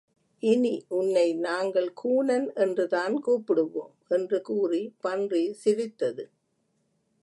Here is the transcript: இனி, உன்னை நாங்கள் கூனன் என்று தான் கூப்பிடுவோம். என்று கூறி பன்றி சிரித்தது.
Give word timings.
இனி, 0.43 0.85
உன்னை 0.87 1.33
நாங்கள் 1.33 1.93
கூனன் 2.03 2.53
என்று 2.53 2.87
தான் 2.87 3.23
கூப்பிடுவோம். 3.25 3.93
என்று 4.07 4.41
கூறி 4.41 4.93
பன்றி 4.99 5.53
சிரித்தது. 5.53 6.29